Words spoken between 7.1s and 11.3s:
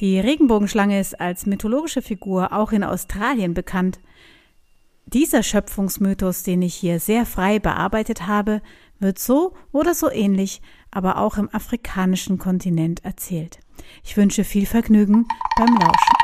frei bearbeitet habe, wird so oder so ähnlich, aber